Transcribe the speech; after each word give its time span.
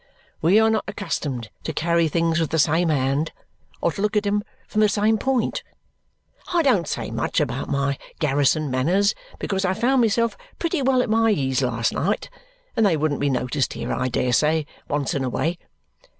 We 0.41 0.57
are 0.59 0.71
not 0.71 0.85
accustomed 0.87 1.51
to 1.63 1.73
carry 1.73 2.07
things 2.07 2.39
with 2.39 2.49
the 2.49 2.57
same 2.57 2.89
hand 2.89 3.31
or 3.81 3.91
to 3.91 4.01
look 4.01 4.17
at 4.17 4.25
'em 4.25 4.41
from 4.67 4.81
the 4.81 4.89
same 4.89 5.19
point. 5.19 5.61
I 6.51 6.63
don't 6.63 6.87
say 6.87 7.11
much 7.11 7.39
about 7.39 7.69
my 7.69 7.99
garrison 8.19 8.71
manners 8.71 9.13
because 9.37 9.63
I 9.63 9.75
found 9.75 10.01
myself 10.01 10.35
pretty 10.57 10.81
well 10.81 11.03
at 11.03 11.09
my 11.11 11.29
ease 11.29 11.61
last 11.61 11.93
night, 11.93 12.31
and 12.75 12.83
they 12.83 12.97
wouldn't 12.97 13.21
be 13.21 13.29
noticed 13.29 13.73
here, 13.73 13.93
I 13.93 14.07
dare 14.07 14.33
say, 14.33 14.65
once 14.89 15.13
and 15.13 15.23
away. 15.23 15.59